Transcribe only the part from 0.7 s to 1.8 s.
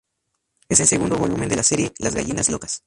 el segundo volumen de la